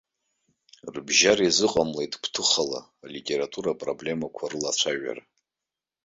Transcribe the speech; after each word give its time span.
Рыбжьара 0.93 1.43
изыҟамлеит 1.45 2.13
гәҭыхала 2.21 2.79
алитература 3.05 3.69
апроблемақәа 3.73 4.51
рылацәажәара. 4.51 5.23